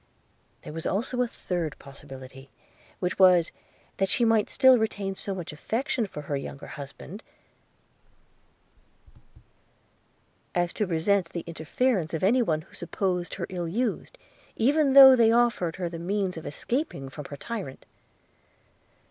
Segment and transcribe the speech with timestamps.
[0.63, 2.49] There was also a third possibility,
[2.97, 3.51] which was,
[3.97, 7.21] that she might still retain so much affection for her younger husband,
[10.55, 14.17] as to resent the interference of any one who supposed her ill used,
[14.55, 17.85] even though they offered her the means of escaping from her tyrant.